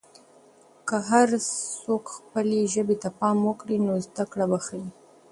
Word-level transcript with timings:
که 0.87 0.95
هر 1.09 1.27
څوک 1.83 2.03
خپلې 2.15 2.59
ژبې 2.73 2.95
ته 3.03 3.09
پام 3.19 3.37
وکړي، 3.47 3.77
نو 3.85 3.93
زده 4.05 4.23
کړه 4.31 4.45
به 4.51 4.59
ښه 4.65 4.75
وي. 4.81 4.89